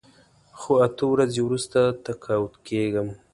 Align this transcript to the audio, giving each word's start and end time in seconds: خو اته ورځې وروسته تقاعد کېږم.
خو 0.59 0.71
اته 0.87 1.03
ورځې 1.13 1.41
وروسته 1.43 1.79
تقاعد 2.05 2.53
کېږم. 2.67 3.07